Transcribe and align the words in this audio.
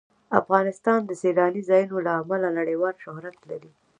افغانستان 0.39 0.99
د 1.05 1.11
سیلاني 1.21 1.61
ځایونو 1.69 1.97
له 2.05 2.11
امله 2.21 2.47
نړیوال 2.59 2.95
شهرت 3.03 3.37
لري. 3.49 3.71